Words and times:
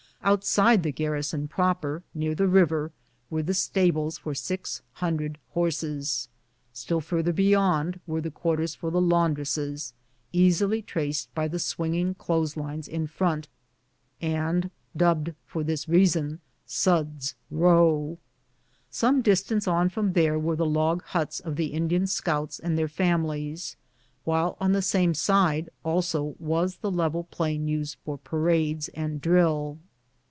Outside 0.23 0.83
the 0.83 0.91
garrison 0.91 1.47
proper, 1.47 2.03
near 2.13 2.35
the 2.35 2.45
river, 2.47 2.91
were 3.31 3.41
the 3.41 3.55
stables 3.55 4.19
for 4.19 4.35
six 4.35 4.83
hundred 4.91 5.39
horses. 5.53 6.29
Still 6.71 7.01
farther 7.01 7.33
beyond 7.33 7.99
were 8.05 8.21
the 8.21 8.29
quarters 8.29 8.75
for 8.75 8.91
the 8.91 9.01
laundresses, 9.01 9.95
easily 10.31 10.83
traced 10.83 11.33
by 11.33 11.47
the 11.47 11.57
swinging 11.57 12.13
clothes 12.13 12.55
lines 12.55 12.87
in 12.87 13.07
front, 13.07 13.47
and 14.21 14.69
dubbed 14.95 15.33
for 15.43 15.63
this 15.63 15.89
reason" 15.89 16.39
Suds 16.83 17.33
Row." 17.49 18.19
Some 18.91 19.23
distance 19.23 19.67
on 19.67 19.89
from 19.89 20.13
there 20.13 20.37
were 20.37 20.55
the 20.55 20.67
log 20.67 21.01
huts 21.03 21.39
of 21.39 21.55
the 21.55 21.73
Indian 21.73 22.05
scouts 22.05 22.59
and 22.59 22.77
their 22.77 22.87
families, 22.87 23.75
while 24.23 24.55
on 24.59 24.71
the 24.71 24.83
same 24.83 25.15
side 25.15 25.71
also 25.83 26.35
was 26.37 26.75
the 26.77 26.91
level 26.91 27.23
plain 27.23 27.67
used 27.67 27.97
for 28.05 28.19
parades 28.19 28.87
and 28.89 29.19
drill. 29.19 29.79